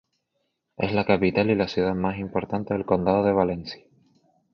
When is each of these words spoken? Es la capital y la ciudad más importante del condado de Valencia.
Es 0.77 0.93
la 0.93 1.05
capital 1.05 1.51
y 1.51 1.55
la 1.55 1.67
ciudad 1.67 1.93
más 1.93 2.17
importante 2.17 2.73
del 2.73 2.87
condado 2.87 3.23
de 3.23 3.33
Valencia. 3.33 3.85